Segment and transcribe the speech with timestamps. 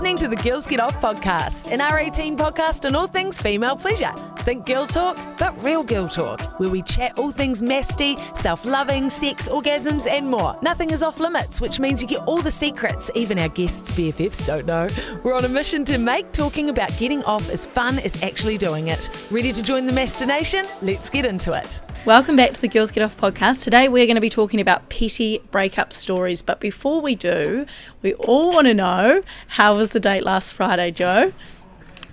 [0.00, 4.29] listening to the Girls Get Off podcast, an R18 podcast on all things female pleasure.
[4.40, 9.10] Think girl talk, but real girl talk, where we chat all things masty, self loving,
[9.10, 10.56] sex, orgasms, and more.
[10.62, 14.46] Nothing is off limits, which means you get all the secrets even our guests' BFFs
[14.46, 14.88] don't know.
[15.22, 18.88] We're on a mission to make talking about getting off as fun as actually doing
[18.88, 19.10] it.
[19.30, 20.66] Ready to join the Mastination?
[20.80, 21.82] Let's get into it.
[22.06, 23.62] Welcome back to the Girls Get Off podcast.
[23.62, 26.40] Today we're going to be talking about petty breakup stories.
[26.40, 27.66] But before we do,
[28.00, 31.30] we all want to know how was the date last Friday, Jo?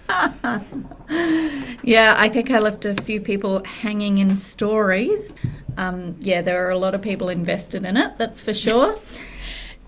[1.84, 5.32] yeah, I think I left a few people hanging in stories.
[5.78, 8.98] Um, yeah, there are a lot of people invested in it, that's for sure.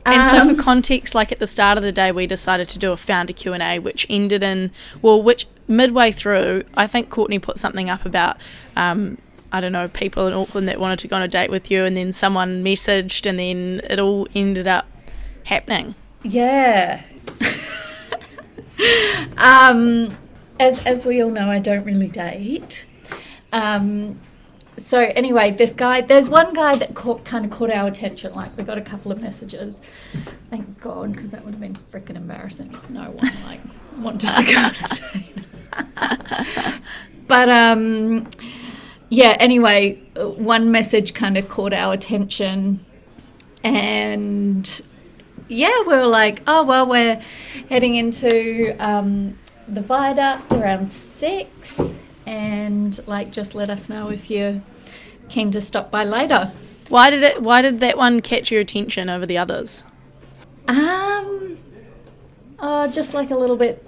[0.05, 2.79] And so, Um, for context, like at the start of the day, we decided to
[2.79, 7.09] do a founder Q and A, which ended in well, which midway through, I think
[7.09, 8.37] Courtney put something up about,
[8.75, 9.17] um,
[9.51, 11.83] I don't know, people in Auckland that wanted to go on a date with you,
[11.85, 14.87] and then someone messaged, and then it all ended up
[15.45, 15.95] happening.
[16.23, 17.01] Yeah.
[19.37, 20.15] Um,
[20.59, 22.85] as as we all know, I don't really date.
[23.51, 24.19] Um,
[24.77, 28.33] so anyway, this guy, there's one guy that caught, kind of caught our attention.
[28.33, 29.81] Like we got a couple of messages.
[30.49, 32.75] Thank God, because that would have been freaking embarrassing.
[32.89, 33.61] No one like
[33.97, 34.71] wanted to go
[35.77, 36.81] a
[37.27, 38.27] but um,
[39.09, 39.35] yeah.
[39.39, 42.79] Anyway, one message kind of caught our attention,
[43.63, 44.81] and
[45.49, 47.21] yeah, we were like, oh well, we're
[47.69, 51.93] heading into um, the viaduct around six,
[52.25, 54.61] and like, just let us know if you're
[55.27, 56.51] keen to stop by later.
[56.89, 57.41] Why did it?
[57.41, 59.83] Why did that one catch your attention over the others?
[60.67, 61.57] Um,
[62.59, 63.85] oh, just like a little bit,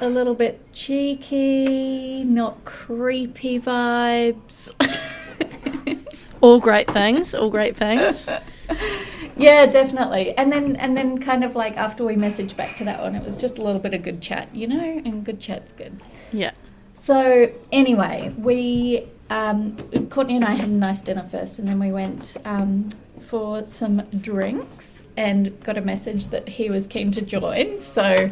[0.00, 4.70] a little bit cheeky, not creepy vibes.
[6.42, 7.34] All great things.
[7.34, 8.28] All great things.
[9.36, 10.36] yeah, definitely.
[10.36, 13.24] And then, and then, kind of like after we messaged back to that one, it
[13.24, 16.00] was just a little bit of good chat, you know, and good chat's good.
[16.32, 16.52] Yeah.
[16.94, 19.76] So anyway, we um,
[20.10, 22.88] Courtney and I had a nice dinner first, and then we went um,
[23.20, 27.78] for some drinks and got a message that he was keen to join.
[27.80, 28.30] So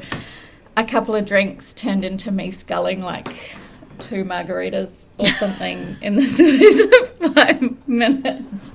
[0.76, 3.28] a couple of drinks turned into me sculling like
[3.98, 8.72] two margaritas or something in the space of five minutes.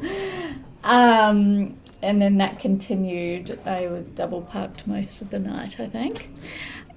[0.87, 3.59] Um, and then that continued.
[3.65, 6.31] I was double parked most of the night, I think.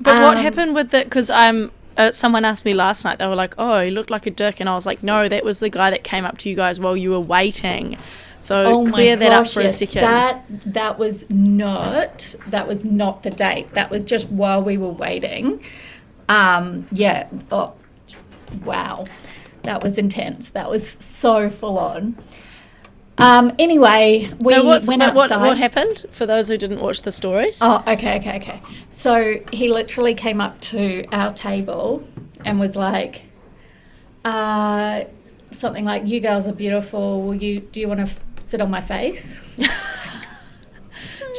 [0.00, 1.04] But what Um, happened with that?
[1.04, 1.72] Because I'm.
[1.98, 3.18] Uh, someone asked me last night.
[3.18, 5.44] They were like, "Oh, he looked like a dick," and I was like, "No, that
[5.44, 7.98] was the guy that came up to you guys while you were waiting."
[8.38, 10.02] So Oh clear that up gosh, for a second.
[10.02, 13.68] That that was not that was not the date.
[13.74, 15.62] That was just while we were waiting.
[16.28, 17.26] Um, yeah.
[17.50, 17.74] Oh,
[18.64, 19.04] wow.
[19.64, 20.50] That was intense.
[20.50, 22.16] That was so full on.
[23.18, 25.44] Um, anyway, we no, went what, outside.
[25.44, 27.58] what happened for those who didn't watch the stories?
[27.62, 28.62] Oh, okay, okay, okay.
[28.88, 32.02] So he literally came up to our table
[32.46, 33.22] and was like,
[34.24, 35.04] uh,
[35.50, 37.22] something like, "You girls are beautiful.
[37.22, 39.38] Will you do you want to f- sit on my face?"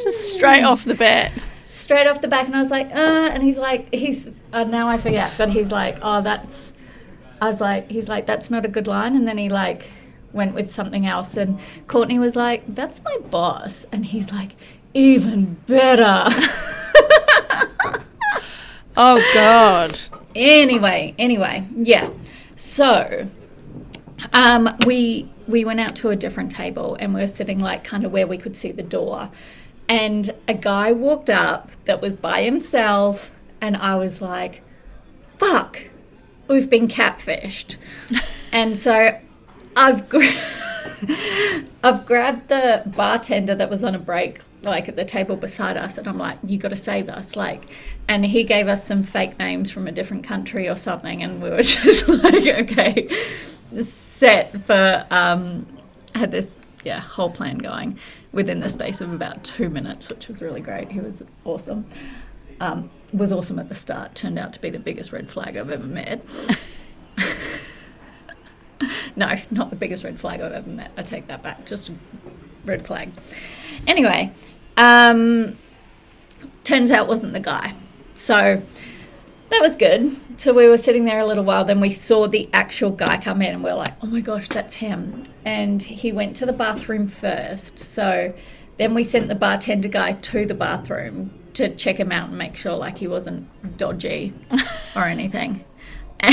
[0.04, 1.32] Just straight off the bat.
[1.70, 4.88] straight off the back, and I was like, uh, and he's like, he's uh, now
[4.88, 6.72] I forget, but he's like, oh, that's.
[7.40, 9.88] I was like, he's like, that's not a good line, and then he like
[10.32, 14.52] went with something else, and Courtney was like, that's my boss, and he's like,
[14.94, 16.28] even better.
[18.96, 19.98] Oh God.
[20.34, 22.10] anyway, anyway, yeah.
[22.56, 23.26] So,
[24.32, 28.04] um, we we went out to a different table and we were sitting like kind
[28.04, 29.30] of where we could see the door,
[29.88, 33.30] and a guy walked up that was by himself,
[33.62, 34.60] and I was like,
[35.38, 35.80] "Fuck,
[36.46, 37.76] we've been catfished,"
[38.52, 39.18] and so
[39.76, 40.22] I've gra-
[41.84, 45.98] I've grabbed the bartender that was on a break, like at the table beside us,
[45.98, 47.62] and I'm like, "You got to save us!" Like,
[48.08, 51.50] and he gave us some fake names from a different country or something, and we
[51.50, 53.08] were just like, "Okay,
[53.82, 55.66] set for." Um,
[56.14, 57.98] had this yeah whole plan going
[58.32, 60.90] within the space of about two minutes, which was really great.
[60.90, 61.86] He was awesome.
[62.60, 64.14] Um, was awesome at the start.
[64.14, 66.22] Turned out to be the biggest red flag I've ever met.
[69.16, 70.92] no, not the biggest red flag I've ever met.
[70.96, 71.66] I take that back.
[71.66, 71.94] Just a
[72.64, 73.10] red flag.
[73.86, 74.32] Anyway,
[74.76, 75.56] um,
[76.64, 77.74] turns out wasn't the guy.
[78.14, 78.62] So
[79.50, 80.16] that was good.
[80.38, 81.64] So we were sitting there a little while.
[81.64, 84.48] Then we saw the actual guy come in, and we are like, "Oh my gosh,
[84.48, 87.78] that's him!" And he went to the bathroom first.
[87.78, 88.32] So
[88.78, 92.56] then we sent the bartender guy to the bathroom to check him out and make
[92.56, 94.32] sure like he wasn't dodgy
[94.96, 95.64] or anything.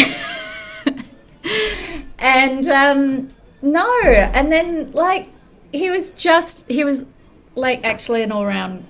[2.20, 3.30] and um,
[3.62, 5.28] no, and then like
[5.72, 7.06] he was just he was
[7.56, 8.86] like actually an all round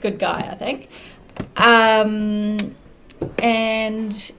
[0.00, 0.88] good guy, I think.
[1.56, 2.74] Um,
[3.38, 4.32] and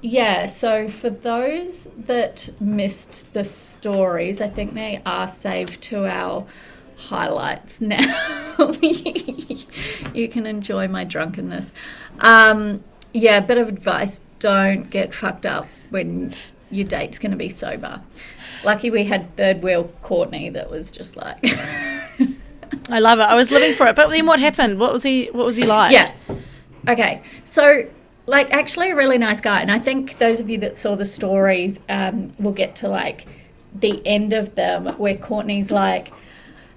[0.00, 6.46] yeah, so for those that missed the stories, I think they are saved to our
[6.96, 7.98] highlights now.
[10.14, 11.72] you can enjoy my drunkenness.
[12.20, 12.82] Um,
[13.12, 16.34] yeah, bit of advice don't get fucked up when
[16.72, 18.00] your date's going to be sober.
[18.64, 21.38] Lucky we had third wheel Courtney that was just like.
[22.88, 23.22] I love it.
[23.24, 23.96] I was living for it.
[23.96, 24.80] But then what happened?
[24.80, 25.92] What was he what was he like?
[25.92, 26.12] Yeah.
[26.88, 27.22] Okay.
[27.44, 27.86] So
[28.26, 31.04] like actually a really nice guy and i think those of you that saw the
[31.04, 33.26] stories um, will get to like
[33.74, 36.12] the end of them where courtney's like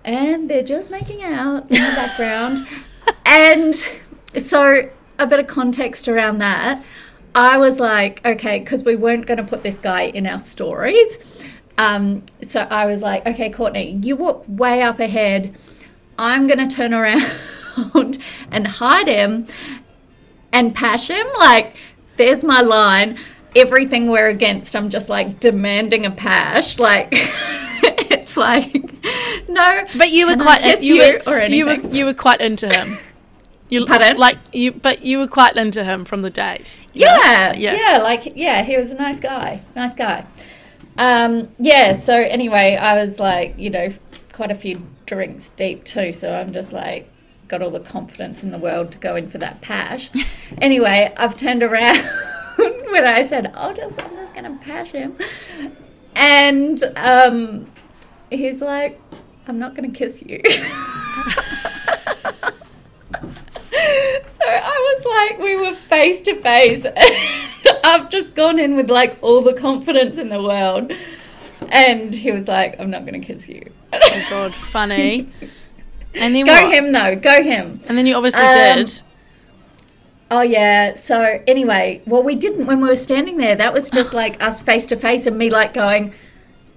[0.03, 2.59] and they're just making out in the background
[3.25, 3.75] and
[4.37, 4.89] so
[5.19, 6.83] a bit of context around that
[7.35, 11.19] i was like okay because we weren't going to put this guy in our stories
[11.77, 15.55] um, so i was like okay courtney you walk way up ahead
[16.17, 17.21] i'm going to turn around
[18.51, 19.45] and hide him
[20.55, 21.21] and passion.
[21.37, 21.75] Like,
[22.17, 23.19] there's my line.
[23.55, 26.79] Everything we're against, I'm just like demanding a pash.
[26.85, 27.09] Like,
[28.11, 28.73] it's like,
[29.47, 29.85] no.
[29.97, 32.97] But you were quite you, you were, you were you were quite into him.
[33.69, 34.17] You Pardon?
[34.17, 36.77] like you, but you were quite into him from the date.
[36.93, 37.01] know?
[37.05, 37.73] Yeah, Yeah.
[37.75, 40.25] yeah, like yeah, he was a nice guy, nice guy.
[40.97, 41.93] Um, yeah.
[41.93, 43.91] So anyway, I was like, you know,
[44.33, 47.09] quite a few drinks deep too, so I'm just like,
[47.47, 50.09] got all the confidence in the world to go in for that pash.
[50.61, 51.97] anyway, I've turned around
[52.57, 55.17] when I said, "I'll just, I'm just gonna pash him,"
[56.15, 57.65] and um,
[58.29, 58.99] he's like,
[59.47, 60.41] "I'm not gonna kiss you."
[65.15, 66.85] So I was like, we were face to face.
[67.83, 70.91] I've just gone in with like all the confidence in the world.
[71.69, 73.71] And he was like, I'm not going to kiss you.
[73.93, 75.27] Oh god, funny.
[76.17, 76.73] And then Go what?
[76.73, 77.81] him though, go him.
[77.89, 79.01] And then you obviously Um, did.
[80.31, 80.95] Oh, yeah.
[80.95, 83.57] So anyway, well, we didn't when we were standing there.
[83.57, 86.13] That was just like us face to face and me like going,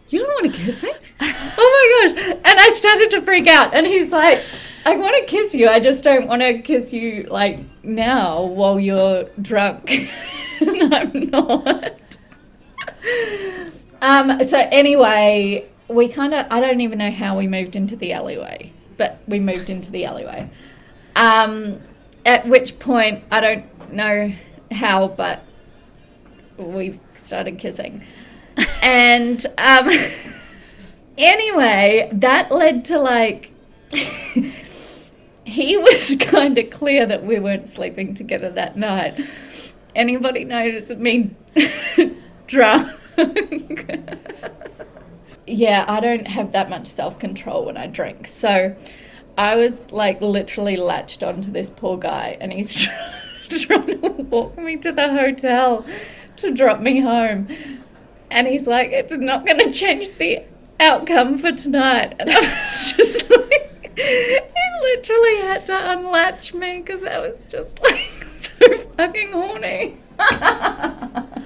[0.09, 0.93] You don't want to kiss me?
[1.21, 2.37] oh my gosh.
[2.45, 3.75] And I started to freak out.
[3.75, 4.43] And he's like,
[4.89, 5.69] I want to kiss you.
[5.69, 9.91] I just don't want to kiss you like now while you're drunk.
[10.61, 11.93] and I'm not.
[14.01, 18.15] Um, so anyway, we kind of I don't even know how we moved into the
[18.15, 20.49] alleyway, but we moved into the alleyway.
[21.17, 21.83] Um,
[22.25, 24.33] at which point I don't know
[24.71, 25.43] how, but
[26.57, 28.05] we started kissing.
[28.83, 29.91] and um,
[31.19, 33.53] anyway, that led to like
[35.49, 39.19] he was kind of clear that we weren't sleeping together that night.
[39.95, 41.35] Anybody notice me
[42.47, 42.93] drunk?
[45.47, 48.27] yeah, I don't have that much self control when I drink.
[48.27, 48.77] So
[49.37, 52.87] I was like literally latched onto this poor guy, and he's
[53.49, 55.85] trying to walk me to the hotel
[56.37, 57.49] to drop me home.
[58.31, 60.43] And he's like, it's not going to change the
[60.79, 62.15] outcome for tonight.
[62.19, 64.39] And I was just like, he
[64.83, 69.99] literally had to unlatch me because I was just like so fucking horny.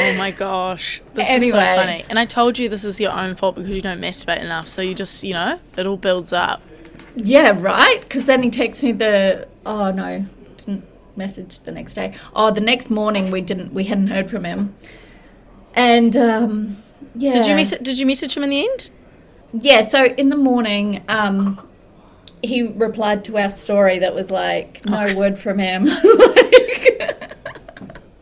[0.00, 1.02] Oh my gosh.
[1.14, 1.58] This is Anyway.
[1.58, 2.04] so funny.
[2.08, 4.68] And I told you this is your own fault because you don't masturbate enough.
[4.68, 6.62] So you just, you know, it all builds up.
[7.16, 8.00] Yeah, right.
[8.02, 10.24] Because then he texts me the oh no,
[10.56, 10.84] didn't
[11.16, 12.14] message the next day.
[12.36, 13.72] Oh, the next morning we didn't.
[13.74, 14.76] We hadn't heard from him.
[15.74, 16.76] And um,
[17.16, 17.32] yeah.
[17.32, 18.90] Did you mess did you message him in the end?
[19.52, 19.82] Yeah.
[19.82, 21.67] So in the morning, um,
[22.42, 25.14] he replied to our story that was like no Oh.
[25.16, 25.84] word from him.
[25.86, 26.04] Like-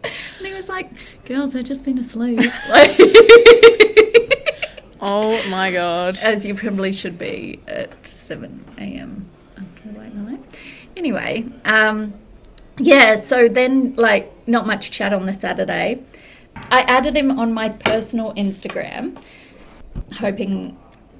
[0.04, 0.90] and he was like,
[1.24, 2.98] "Girls, I've just been asleep." Like,
[5.00, 6.18] Oh my god.
[6.22, 9.28] as you probably should be at 7 a.m.
[9.56, 10.60] after late night.
[10.96, 12.14] Anyway, um,
[12.78, 16.02] yeah, so then, like, not much chat on the Saturday.
[16.70, 19.18] I added him on my personal Instagram,
[20.14, 20.76] hoping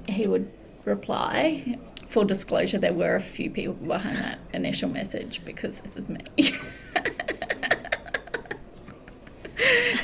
[0.07, 0.51] he would
[0.85, 1.77] reply.
[2.07, 6.21] Full disclosure, there were a few people behind that initial message because this is me.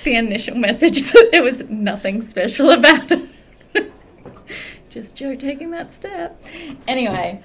[0.04, 3.30] the initial message that there was nothing special about it.
[4.90, 6.44] Just Jo taking that step.
[6.88, 7.42] Anyway,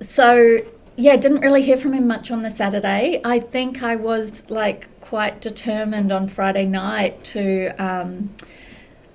[0.00, 0.58] so
[0.96, 3.20] yeah, didn't really hear from him much on the Saturday.
[3.24, 8.34] I think I was like quite determined on Friday night to um,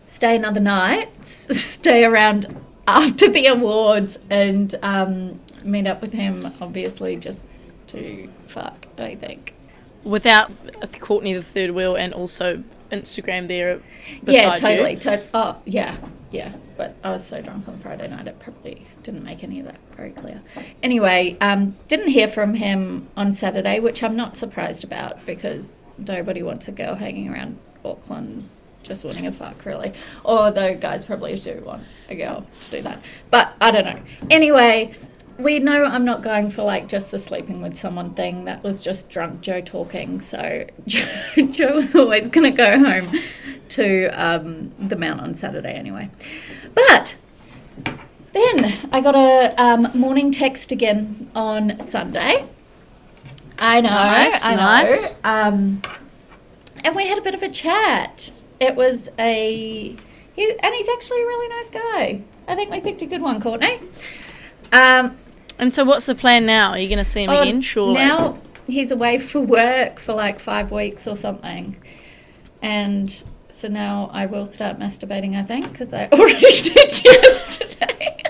[0.07, 2.55] stay another night, stay around
[2.87, 6.51] after the awards, and um, meet up with him.
[6.61, 8.87] Obviously, just to fuck.
[8.97, 9.53] I think.
[10.03, 10.51] Without
[10.99, 13.81] Courtney the third wheel and also Instagram there
[14.25, 14.95] yeah, totally.
[14.97, 15.97] To- oh, yeah,
[16.31, 16.53] yeah.
[16.77, 19.79] but I was so drunk on Friday night, it probably didn't make any of that
[19.95, 20.41] very clear.
[20.81, 26.43] Anyway, um, didn't hear from him on Saturday, which I'm not surprised about because nobody
[26.43, 28.49] wants a girl hanging around Auckland
[28.87, 29.93] just wanting a fuck, really.
[30.25, 33.01] Although guys probably do want a girl to do that.
[33.29, 33.99] But I don't know.
[34.29, 34.93] Anyway,
[35.37, 38.45] we know I'm not going for like just the sleeping with someone thing.
[38.45, 40.21] That was just drunk Jo talking.
[40.21, 41.05] So Jo,
[41.51, 43.19] Jo was always going to go home
[43.69, 46.09] to um, the mount on Saturday anyway.
[46.73, 47.15] But
[48.33, 52.45] then I got a um, morning text again on Sunday.
[53.59, 54.55] I know, Nice, I know.
[54.57, 55.15] nice.
[55.23, 55.81] Um,
[56.83, 58.31] and we had a bit of a chat.
[58.59, 59.95] It was a,
[60.35, 62.21] he, and he's actually a really nice guy.
[62.47, 63.79] I think we picked a good one, Courtney.
[64.71, 65.17] Um,
[65.59, 66.71] And so, what's the plan now?
[66.71, 67.61] Are you going to see him Oh, again?
[67.61, 67.95] Surely.
[67.95, 71.77] Now he's away for work for like five weeks or something.
[72.61, 73.09] And
[73.49, 78.23] so now I will start masturbating, I think, because I already did yesterday.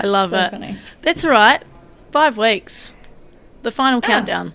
[0.00, 0.50] I love so it.
[0.50, 0.78] funny.
[1.02, 1.62] That's all right.
[2.10, 2.94] Five weeks.
[3.62, 4.06] The final Ah.
[4.06, 4.54] countdown.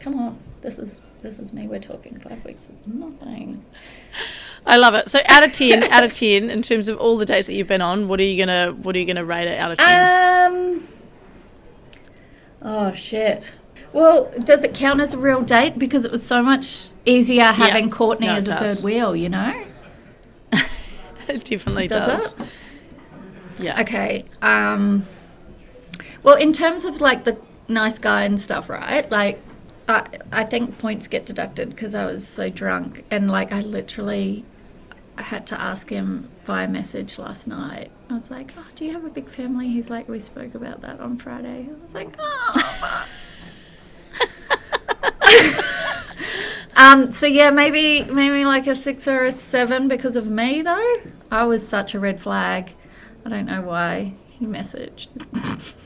[0.00, 0.38] Come on.
[0.64, 1.68] This is this is me.
[1.68, 3.62] We're talking five weeks is nothing.
[4.66, 5.10] I love it.
[5.10, 7.68] So out of ten, out of ten, in terms of all the dates that you've
[7.68, 10.52] been on, what are you gonna what are you gonna rate it out of ten?
[10.54, 10.88] Um
[12.62, 13.52] Oh shit.
[13.92, 15.78] Well, does it count as a real date?
[15.78, 18.76] Because it was so much easier having Courtney No, as a does.
[18.80, 19.64] third wheel, you know?
[21.28, 22.32] it definitely Does does.
[22.32, 22.48] it?
[23.58, 23.82] Yeah.
[23.82, 24.24] Okay.
[24.40, 25.04] Um
[26.22, 27.36] well in terms of like the
[27.68, 29.10] nice guy and stuff, right?
[29.10, 29.42] Like
[29.88, 34.44] I I think points get deducted because I was so drunk and like I literally
[35.16, 37.90] had to ask him via message last night.
[38.10, 40.80] I was like, "Oh, do you have a big family?" He's like, "We spoke about
[40.82, 43.06] that on Friday." I was like, "Oh."
[46.76, 47.10] um.
[47.10, 50.96] So yeah, maybe maybe like a six or a seven because of me though.
[51.30, 52.72] I was such a red flag.
[53.24, 55.08] I don't know why he messaged.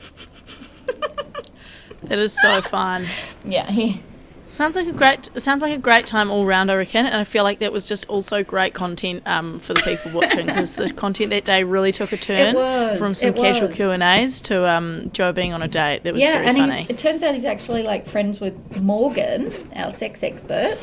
[2.10, 3.06] It is so fun.
[3.44, 4.02] yeah, he.
[4.48, 7.06] Sounds like a great sounds like a great time all round, I reckon.
[7.06, 10.46] And I feel like that was just also great content um, for the people watching
[10.46, 13.68] because the content that day really took a turn was, from some casual.
[13.68, 16.02] Q and A's to um, Jo being on a date.
[16.02, 16.86] That was yeah, very and funny.
[16.88, 20.76] it turns out he's actually like friends with Morgan, our sex expert,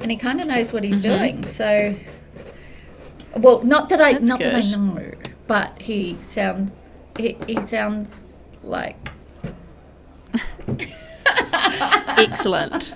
[0.00, 1.44] and he kind of knows what he's doing.
[1.44, 1.96] So,
[3.36, 5.12] well, not that I That's not that I know,
[5.48, 6.72] but he sounds
[7.18, 8.26] he, he sounds
[8.62, 9.08] like
[12.18, 12.94] Excellent.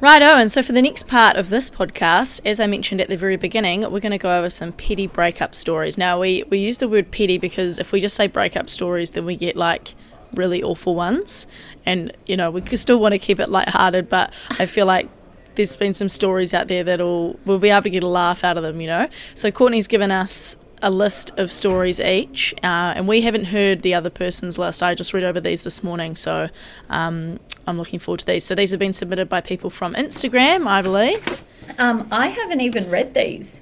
[0.00, 0.48] Right, Owen.
[0.48, 3.82] so for the next part of this podcast, as I mentioned at the very beginning,
[3.82, 5.98] we're going to go over some petty breakup stories.
[5.98, 9.26] Now, we, we use the word petty because if we just say breakup stories, then
[9.26, 9.94] we get like
[10.34, 11.46] really awful ones.
[11.84, 15.08] And, you know, we still want to keep it lighthearted, but I feel like
[15.54, 18.56] there's been some stories out there that'll we'll be able to get a laugh out
[18.56, 19.08] of them, you know.
[19.34, 23.92] So Courtney's given us a list of stories each, uh, and we haven't heard the
[23.92, 24.82] other person's list.
[24.82, 26.48] I just read over these this morning, so
[26.88, 27.38] um,
[27.70, 28.44] I'm looking forward to these.
[28.44, 31.42] So these have been submitted by people from Instagram, I believe.
[31.78, 33.60] um I haven't even read these.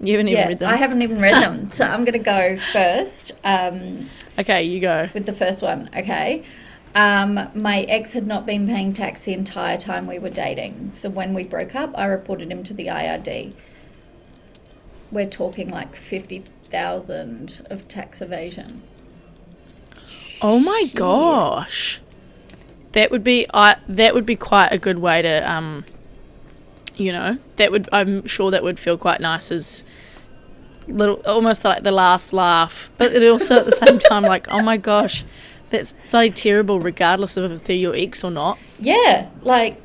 [0.00, 0.70] You haven't even read them.
[0.70, 1.72] I haven't even read them.
[1.72, 3.32] So I'm gonna go first.
[3.42, 5.08] Um, Okay, you go.
[5.14, 6.44] with the first one, okay?
[6.94, 10.92] Um, my ex had not been paying tax the entire time we were dating.
[10.92, 13.52] So when we broke up, I reported him to the IRD.
[15.10, 18.82] We're talking like 50,000 of tax evasion.
[20.40, 22.00] Oh my gosh,
[22.92, 23.76] that would be I.
[23.88, 25.84] That would be quite a good way to um.
[26.96, 29.84] You know, that would I'm sure that would feel quite nice as
[30.88, 34.62] little almost like the last laugh, but it also at the same time like oh
[34.62, 35.24] my gosh,
[35.70, 38.58] that's bloody terrible regardless of if they're your ex or not.
[38.80, 39.80] Yeah, like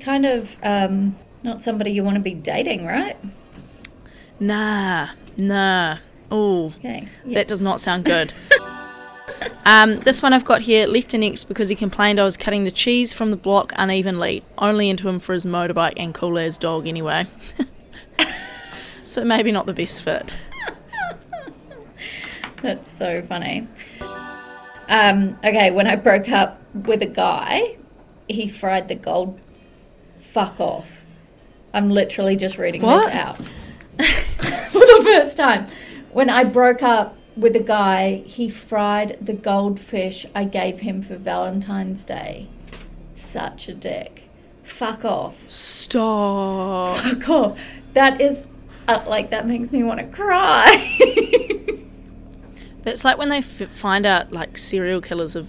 [0.00, 3.16] kind of um, not somebody you want to be dating, right?
[4.38, 5.98] Nah, nah.
[6.30, 7.08] Oh, Okay.
[7.24, 7.34] Yeah.
[7.34, 8.32] That does not sound good.
[9.64, 12.64] um, this one I've got here left an ex because he complained I was cutting
[12.64, 16.56] the cheese from the block unevenly, only into him for his motorbike and cool as
[16.56, 17.26] dog anyway.
[19.04, 20.36] so maybe not the best fit.
[22.62, 23.68] That's so funny.
[24.88, 27.76] Um, okay, when I broke up with a guy,
[28.28, 29.38] he fried the gold.
[30.20, 31.02] Fuck off.
[31.74, 33.06] I'm literally just reading What?
[33.06, 33.36] this out
[34.70, 35.66] for the first time.
[36.12, 41.16] When I broke up with a guy, he fried the goldfish I gave him for
[41.16, 42.48] Valentine's Day.
[43.12, 44.24] Such a dick.
[44.64, 45.36] Fuck off.
[45.46, 47.00] Stop.
[47.00, 47.58] Fuck off.
[47.94, 48.46] That is,
[48.88, 50.98] uh, like, that makes me want to cry.
[52.82, 55.48] That's like when they f- find out like serial killers of,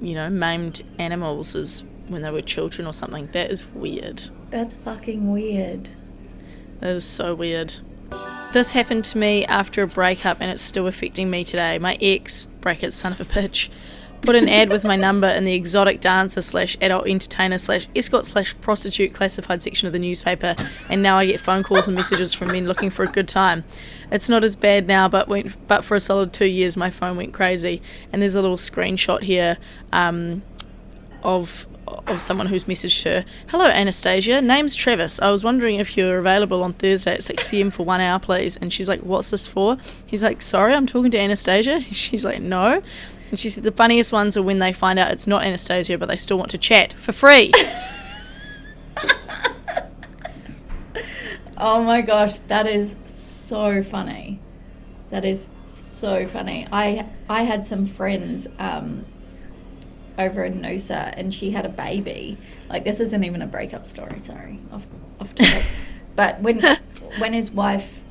[0.00, 3.28] you know, maimed animals as when they were children or something.
[3.32, 4.28] That is weird.
[4.50, 5.90] That's fucking weird.
[6.80, 7.78] That is so weird.
[8.50, 11.78] This happened to me after a breakup and it's still affecting me today.
[11.78, 13.68] My ex, brackets son of a bitch,
[14.22, 18.24] put an ad with my number in the exotic dancer slash adult entertainer slash escort
[18.24, 20.56] slash prostitute classified section of the newspaper
[20.88, 23.64] and now I get phone calls and messages from men looking for a good time.
[24.10, 27.18] It's not as bad now but went, but for a solid two years my phone
[27.18, 27.82] went crazy
[28.14, 29.58] and there's a little screenshot here
[29.92, 30.42] um,
[31.22, 31.66] of
[32.06, 33.24] of someone who's messaged her.
[33.48, 34.40] Hello, Anastasia.
[34.40, 35.20] Name's Travis.
[35.20, 37.70] I was wondering if you're available on Thursday at 6 p.m.
[37.70, 38.56] for one hour, please.
[38.56, 39.76] And she's like, What's this for?
[40.06, 41.80] He's like, Sorry, I'm talking to Anastasia.
[41.92, 42.82] She's like, No.
[43.30, 46.08] And she said, The funniest ones are when they find out it's not Anastasia, but
[46.08, 47.52] they still want to chat for free.
[51.60, 54.38] Oh my gosh, that is so funny.
[55.10, 56.68] That is so funny.
[56.70, 59.04] I I had some friends um,
[60.18, 62.36] over in Noosa, and she had a baby.
[62.68, 64.18] Like this isn't even a breakup story.
[64.18, 64.86] Sorry, off
[65.20, 65.64] off topic.
[66.16, 66.60] but when
[67.18, 68.02] when his wife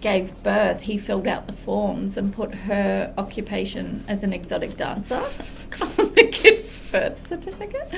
[0.00, 5.22] gave birth, he filled out the forms and put her occupation as an exotic dancer
[5.80, 7.92] on the kid's birth certificate.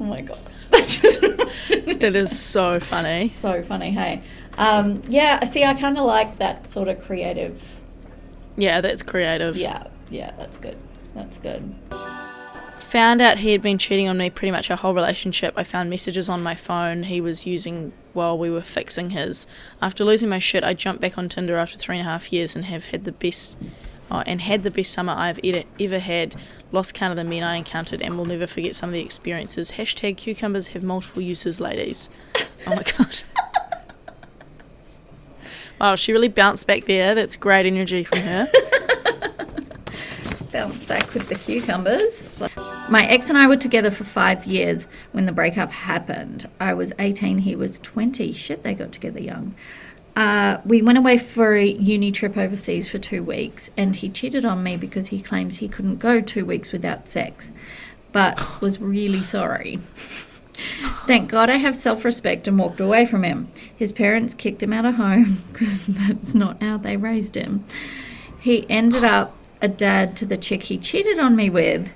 [0.00, 0.38] Oh my gosh,
[0.70, 3.28] that it is so funny.
[3.28, 3.90] so funny.
[3.90, 4.22] Hey,
[4.56, 5.44] um, yeah.
[5.44, 7.60] See, I kind of like that sort of creative.
[8.56, 9.56] Yeah, that's creative.
[9.56, 10.32] Yeah, yeah.
[10.36, 10.76] That's good.
[11.14, 11.74] That's good.
[12.88, 15.52] Found out he had been cheating on me pretty much our whole relationship.
[15.56, 19.46] I found messages on my phone he was using while we were fixing his.
[19.82, 22.56] After losing my shit, I jumped back on Tinder after three and a half years
[22.56, 23.58] and have had the best.
[24.10, 26.34] Oh, and had the best summer I've ever, ever had.
[26.72, 29.72] Lost count of the men I encountered and will never forget some of the experiences.
[29.72, 32.08] Hashtag cucumbers have multiple uses, ladies.
[32.66, 33.22] Oh my god.
[35.78, 37.14] wow, she really bounced back there.
[37.14, 38.50] That's great energy from her.
[40.52, 42.28] bounce back with the cucumbers.
[42.90, 46.48] My ex and I were together for five years when the breakup happened.
[46.58, 48.32] I was 18, he was 20.
[48.32, 49.54] Shit, they got together young.
[50.16, 54.46] Uh, we went away for a uni trip overseas for two weeks, and he cheated
[54.46, 57.50] on me because he claims he couldn't go two weeks without sex,
[58.10, 59.76] but was really sorry.
[61.06, 63.48] Thank God I have self respect and walked away from him.
[63.76, 67.66] His parents kicked him out of home because that's not how they raised him.
[68.40, 71.92] He ended up a dad to the chick he cheated on me with,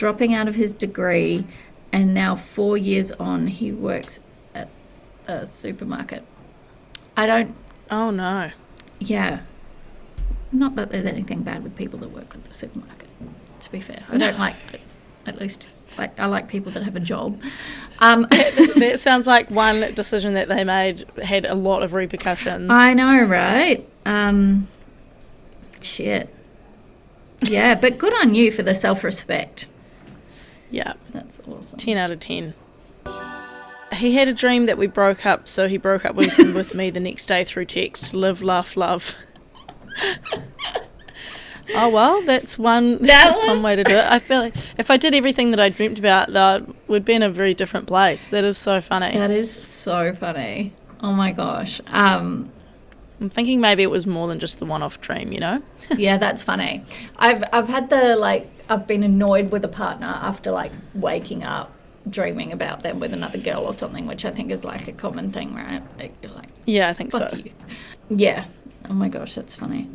[0.00, 1.44] dropping out of his degree,
[1.92, 4.18] and now four years on, he works
[4.54, 4.66] at
[5.28, 6.24] a supermarket.
[7.18, 7.54] I don't,
[7.90, 8.50] oh no.
[8.98, 9.40] yeah.
[10.52, 13.08] Not that there's anything bad with people that work at the supermarket,
[13.60, 14.02] to be fair.
[14.08, 14.56] I don't like,
[15.26, 17.38] at least, like, I like people that have a job.
[18.02, 22.70] Um, that sounds like one decision that they made had a lot of repercussions.
[22.70, 23.86] I know, right?
[24.06, 24.68] Um,
[25.82, 26.34] shit.
[27.42, 29.66] Yeah, but good on you for the self respect.
[30.70, 31.78] Yeah, That's awesome.
[31.78, 32.54] 10 out of 10.
[33.92, 36.90] He had a dream that we broke up, so he broke up with, with me
[36.90, 38.14] the next day through text.
[38.14, 39.16] Live, laugh, love.
[41.74, 42.98] oh well, that's one.
[42.98, 43.48] that's one?
[43.48, 43.62] one?
[43.62, 44.04] way to do it.
[44.04, 47.22] I feel like if I did everything that I dreamt about, that we'd be in
[47.22, 48.28] a very different place.
[48.28, 49.16] That is so funny.
[49.16, 50.72] That is so funny.
[51.00, 51.80] Oh my gosh.
[51.88, 52.50] Um,
[53.20, 55.32] I'm thinking maybe it was more than just the one-off dream.
[55.32, 55.62] You know?
[55.96, 56.84] yeah, that's funny.
[57.16, 61.72] I've I've had the like I've been annoyed with a partner after like waking up
[62.08, 65.32] dreaming about them with another girl or something, which I think is like a common
[65.32, 65.82] thing, right?
[65.98, 67.36] Like, you're like yeah, I think fuck so.
[67.36, 67.52] you.
[68.08, 68.44] Yeah.
[68.88, 69.88] Oh my gosh, that's funny.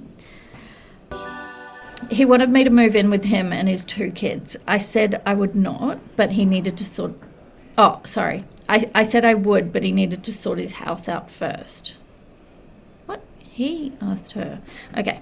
[2.12, 4.58] He wanted me to move in with him and his two kids.
[4.68, 7.14] I said I would not, but he needed to sort.
[7.78, 8.44] Oh, sorry.
[8.68, 11.96] I, I said I would, but he needed to sort his house out first.
[13.06, 13.22] What?
[13.40, 14.62] He asked her.
[14.98, 15.22] Okay.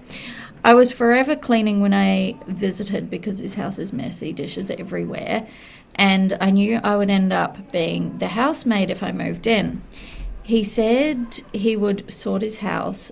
[0.66, 5.46] I was forever cleaning when I visited because his house is messy, dishes everywhere,
[5.96, 9.82] and I knew I would end up being the housemaid if I moved in.
[10.42, 13.12] He said he would sort his house,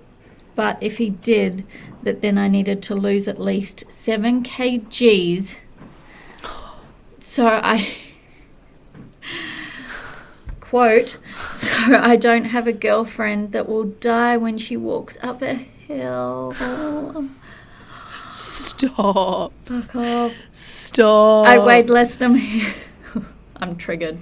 [0.54, 1.64] but if he did,
[2.02, 5.56] that then I needed to lose at least seven kgs.
[7.18, 7.94] So I
[10.60, 15.54] quote, so I don't have a girlfriend that will die when she walks up a
[15.54, 16.54] hill.
[18.32, 19.52] Stop.
[19.66, 20.34] Fuck off.
[20.52, 21.46] Stop.
[21.46, 22.74] I weighed less than him.
[23.56, 24.18] I'm triggered.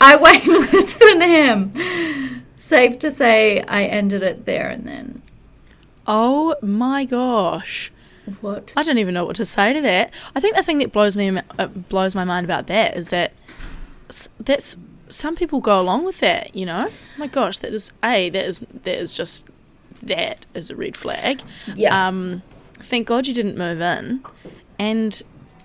[0.00, 2.44] I weighed less than him.
[2.56, 5.22] Safe to say, I ended it there and then.
[6.06, 7.92] Oh my gosh.
[8.40, 8.72] What?
[8.76, 10.12] I don't even know what to say to that.
[10.34, 13.32] I think the thing that blows me uh, blows my mind about that is that
[14.38, 14.76] that's
[15.08, 16.54] some people go along with that.
[16.54, 19.48] You know, Oh my gosh, that is a that is that is just
[20.02, 21.42] that is a red flag.
[21.74, 22.08] Yeah.
[22.08, 22.42] Um,
[22.82, 24.22] thank God you didn't move in,
[24.78, 25.22] and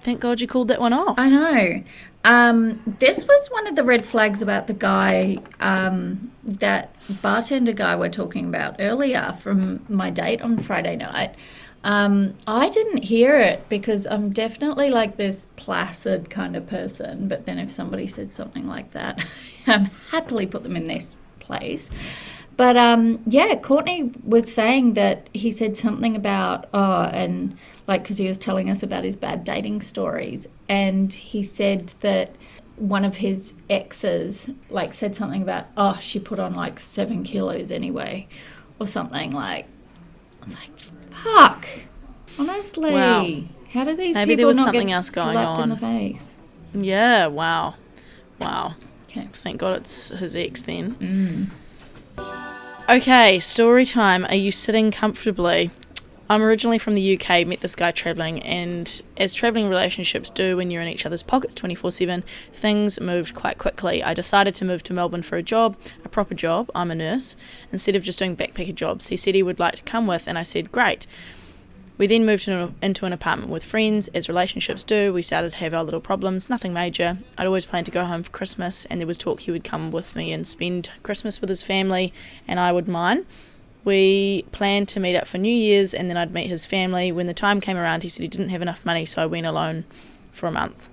[0.08, 1.19] Thank God you called that one off.
[1.19, 1.84] I know.
[2.23, 7.93] Um, this was one of the red flags about the guy, um, that bartender guy
[7.97, 11.36] we're talking about earlier from my date on Friday night.
[11.84, 17.27] Um, I didn't hear it because I'm definitely like this placid kind of person.
[17.27, 19.25] But then if somebody said something like that,
[19.67, 21.89] I'm happily put them in this place.
[22.58, 28.17] But um, yeah, Courtney was saying that he said something about, oh, and like, because
[28.17, 30.48] he was telling us about his bad dating stories.
[30.67, 32.32] And he said that
[32.76, 37.72] one of his exes, like, said something about, oh, she put on like seven kilos
[37.72, 38.28] anyway,
[38.80, 39.32] or something.
[39.32, 39.67] Like,
[40.41, 40.72] it's like,
[41.12, 41.67] fuck.
[42.39, 42.91] Honestly.
[42.91, 43.28] Wow.
[43.72, 45.78] How do these Maybe there people was not something get else going slapped in the
[45.78, 46.34] face?
[46.74, 47.76] Yeah, wow.
[48.39, 48.76] Wow.
[49.10, 49.28] Okay.
[49.32, 50.96] Thank God it's his ex then.
[50.96, 51.50] Mm.
[52.89, 54.23] Okay, story time.
[54.30, 55.71] Are you sitting comfortably?
[56.30, 60.71] I'm originally from the UK, met this guy travelling, and as travelling relationships do when
[60.71, 62.23] you're in each other's pockets 24 7,
[62.54, 64.02] things moved quite quickly.
[64.02, 67.36] I decided to move to Melbourne for a job, a proper job, I'm a nurse,
[67.73, 69.08] instead of just doing backpacker jobs.
[69.08, 71.08] He said he would like to come with, and I said, great.
[71.98, 75.12] We then moved into, an apartment with friends, as relationships do.
[75.12, 77.18] We started to have our little problems, nothing major.
[77.38, 79.90] I'd always planned to go home for Christmas, and there was talk he would come
[79.92, 82.14] with me and spend Christmas with his family,
[82.48, 83.26] and I would mine.
[83.84, 87.12] We planned to meet up for New Year's, and then I'd meet his family.
[87.12, 89.48] When the time came around, he said he didn't have enough money, so I went
[89.48, 89.86] alone
[90.32, 90.90] for a month.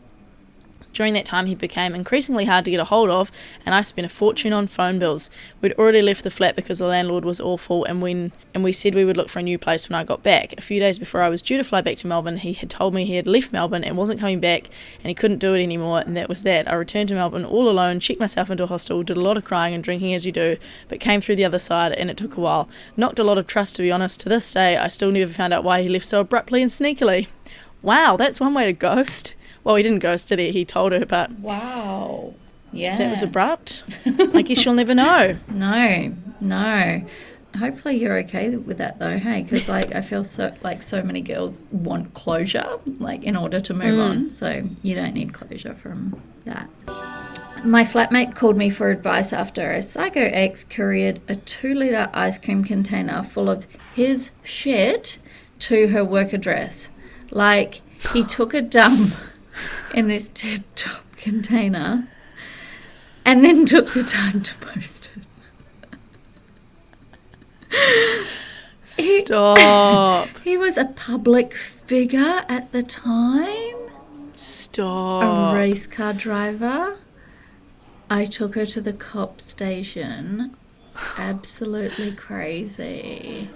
[0.94, 3.32] During that time, he became increasingly hard to get a hold of,
[3.66, 5.28] and I spent a fortune on phone bills.
[5.60, 8.94] We'd already left the flat because the landlord was awful, and when and we said
[8.94, 10.54] we would look for a new place when I got back.
[10.56, 12.94] A few days before I was due to fly back to Melbourne, he had told
[12.94, 14.70] me he had left Melbourne and wasn't coming back,
[15.02, 16.70] and he couldn't do it anymore, and that was that.
[16.70, 19.44] I returned to Melbourne all alone, checked myself into a hostel, did a lot of
[19.44, 20.56] crying and drinking as you do,
[20.88, 22.68] but came through the other side, and it took a while.
[22.96, 24.20] Knocked a lot of trust, to be honest.
[24.20, 27.26] To this day, I still never found out why he left so abruptly and sneakily.
[27.82, 29.34] Wow, that's one way to ghost.
[29.64, 30.52] Well, he didn't ghost, did he?
[30.52, 32.34] He told her, but Wow.
[32.72, 32.98] Yeah.
[32.98, 33.82] that was abrupt.
[34.04, 35.36] I guess you'll never know.
[35.48, 37.02] No, no.
[37.58, 39.42] Hopefully you're okay with that though, hey?
[39.42, 43.72] Because like I feel so like so many girls want closure, like in order to
[43.72, 44.24] move on.
[44.24, 44.30] Mm.
[44.32, 46.68] So you don't need closure from that.
[47.64, 52.38] My flatmate called me for advice after a psycho ex couriered a two liter ice
[52.38, 55.18] cream container full of his shit
[55.60, 56.88] to her work address.
[57.30, 59.10] Like he took a dump
[59.94, 62.08] in this tip top container
[63.24, 65.22] and then took the time to post it.
[68.84, 70.28] Stop.
[70.44, 73.76] He was a public figure at the time,
[74.34, 75.52] Stop.
[75.52, 76.98] a race car driver.
[78.10, 80.54] I took her to the cop station.
[81.18, 83.50] Absolutely crazy.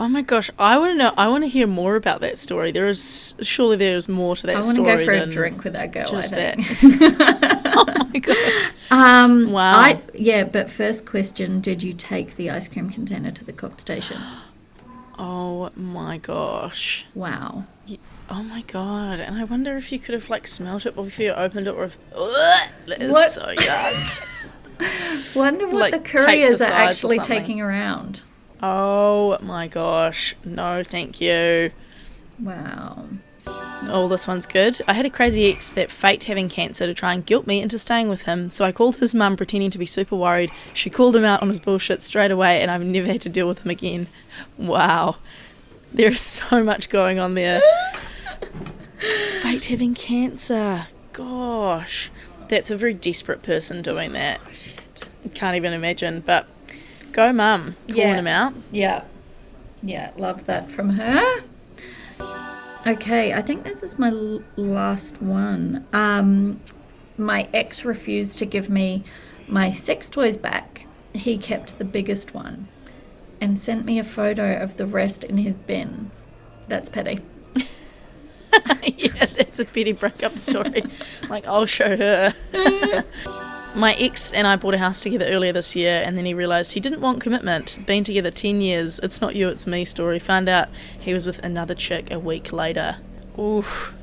[0.00, 1.12] Oh my gosh, I want to know.
[1.16, 2.70] I want to hear more about that story.
[2.70, 5.26] There is surely there is more to that I want to story go for a
[5.26, 6.06] drink with that girl.
[6.06, 6.58] just I that.
[7.76, 8.70] oh my gosh.
[8.92, 9.78] um, Wow.
[9.80, 13.80] I, yeah, but first question: Did you take the ice cream container to the cop
[13.80, 14.18] station?
[15.20, 17.04] Oh my gosh.
[17.12, 17.64] Wow.
[18.30, 19.18] Oh my god.
[19.18, 21.86] And I wonder if you could have like smelt it before you opened it, or
[21.86, 23.28] if Ugh, that is What?
[23.30, 24.26] so yuck.
[25.34, 28.22] Wonder what Like, the take the couriers are actually taking around.
[28.62, 30.34] Oh my gosh.
[30.44, 31.70] No, thank you.
[32.40, 33.06] Wow.
[33.90, 34.78] Oh, this one's good.
[34.86, 37.78] I had a crazy ex that faked having cancer to try and guilt me into
[37.78, 38.50] staying with him.
[38.50, 40.50] So I called his mum pretending to be super worried.
[40.74, 43.48] She called him out on his bullshit straight away, and I've never had to deal
[43.48, 44.08] with him again.
[44.58, 45.16] Wow.
[45.92, 47.62] There's so much going on there.
[49.42, 50.88] faked having cancer.
[51.12, 52.10] Gosh.
[52.48, 54.40] That's a very desperate person doing that.
[55.24, 56.20] Oh, Can't even imagine.
[56.20, 56.46] But
[57.18, 57.74] go, mum.
[57.88, 58.14] Calling Yeah.
[58.14, 58.54] him out.
[58.70, 59.02] Yeah.
[59.82, 61.40] Yeah, love that from her.
[62.86, 65.84] Okay, I think this is my l- last one.
[65.92, 66.60] Um,
[67.16, 69.02] my ex refused to give me
[69.48, 70.86] my sex toys back.
[71.12, 72.68] He kept the biggest one
[73.40, 76.12] and sent me a photo of the rest in his bin.
[76.68, 77.18] That's petty.
[78.96, 80.84] yeah, that's a petty breakup story.
[81.28, 83.04] like, I'll show her.
[83.78, 86.72] My ex and I bought a house together earlier this year, and then he realised
[86.72, 87.78] he didn't want commitment.
[87.86, 88.98] Been together 10 years.
[88.98, 90.18] It's not you, it's me story.
[90.18, 92.96] Found out he was with another chick a week later.
[93.38, 93.94] Oof.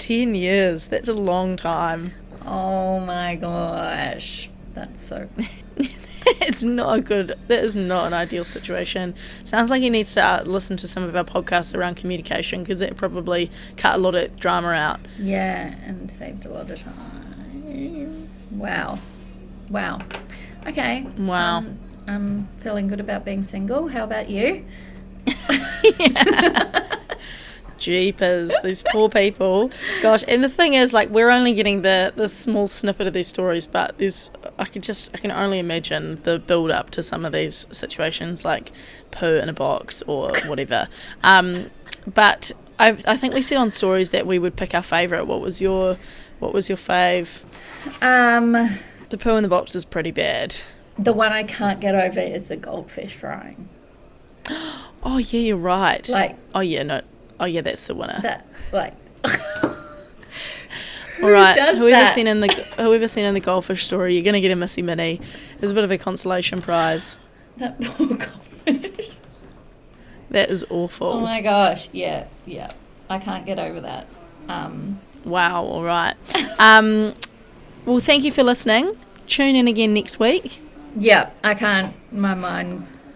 [0.00, 0.88] 10 years.
[0.88, 2.12] That's a long time.
[2.44, 4.50] Oh my gosh.
[4.74, 5.28] That's so.
[5.76, 9.14] it's not a good, that is not an ideal situation.
[9.44, 12.80] Sounds like he needs to uh, listen to some of our podcasts around communication because
[12.80, 14.98] that probably cut a lot of drama out.
[15.20, 18.28] Yeah, and saved a lot of time.
[18.50, 18.98] Wow.
[19.70, 20.00] Wow.
[20.66, 21.06] Okay.
[21.16, 21.58] Wow.
[21.58, 23.88] Um, I'm feeling good about being single.
[23.88, 24.64] How about you?
[27.78, 29.70] Jeepers, these poor people.
[30.02, 33.28] Gosh, and the thing is, like, we're only getting the the small snippet of these
[33.28, 37.24] stories, but there's, I can just, I can only imagine the build up to some
[37.24, 38.70] of these situations, like
[39.10, 40.88] poo in a box or whatever.
[41.24, 41.70] Um,
[42.12, 45.26] but I, I think we said on stories that we would pick our favourite.
[45.26, 45.96] What was your,
[46.38, 47.42] what was your fave?
[48.02, 48.78] Um,
[49.10, 50.56] The poo in the box is pretty bad.
[50.98, 53.68] the one I can't get over is the goldfish frying.
[55.02, 56.06] Oh yeah, you're right.
[56.10, 57.00] Like- oh yeah, no,
[57.40, 58.18] oh yeah, that's the winner.
[58.20, 58.92] That like.
[61.22, 62.14] All right, whoever that?
[62.14, 65.20] seen in the whoever seen in the goldfish story, you're gonna get a Missy Mini.
[65.62, 67.16] It's a bit of a consolation prize.
[67.56, 69.08] That poor goldfish.
[70.30, 71.08] That is awful.
[71.12, 72.70] Oh my gosh, yeah, yeah.
[73.08, 74.06] I can't get over that.
[74.48, 75.64] Um, Wow.
[75.64, 76.14] All right.
[76.58, 77.14] Um,
[77.86, 78.96] well, thank you for listening.
[79.26, 80.60] Tune in again next week.
[80.96, 81.94] yeah, I can't.
[82.12, 83.08] My mind's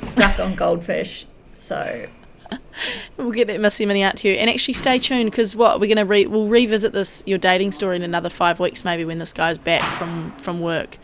[0.00, 1.26] stuck on goldfish.
[1.52, 2.06] So
[3.16, 5.88] We'll get that Missy Mini out to you, and actually stay tuned because what we're
[5.94, 9.32] gonna re- we'll revisit this your dating story in another five weeks, maybe when this
[9.32, 10.98] guy's back from from work.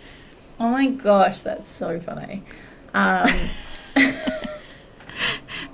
[0.60, 2.42] Oh my gosh, that's so funny.
[2.94, 3.28] Um,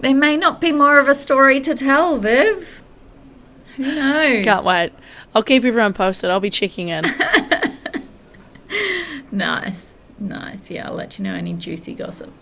[0.00, 2.82] there may not be more of a story to tell, Viv.
[3.76, 4.44] Who knows?
[4.44, 4.92] Can't wait.
[5.34, 6.30] I'll keep everyone posted.
[6.30, 7.04] I'll be checking in.
[9.32, 10.70] Nice, nice.
[10.70, 12.32] Yeah, I'll let you know any juicy gossip.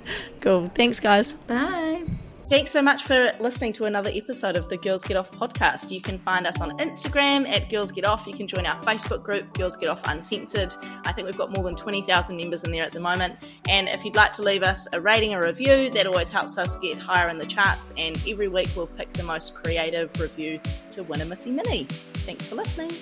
[0.43, 0.71] cool.
[0.75, 1.33] Thanks, guys.
[1.33, 2.05] Bye.
[2.53, 5.91] Thanks so much for listening to another episode of the Girls Get Off podcast.
[5.91, 8.27] You can find us on Instagram at Girls Get Off.
[8.27, 10.75] You can join our Facebook group, Girls Get Off Uncensored.
[11.07, 13.37] I think we've got more than 20,000 members in there at the moment.
[13.71, 16.77] And if you'd like to leave us a rating or review, that always helps us
[16.77, 17.95] get higher in the charts.
[17.97, 20.61] And every week we'll pick the most creative review
[20.91, 21.85] to win a Missy Mini.
[21.85, 22.93] Thanks for listening.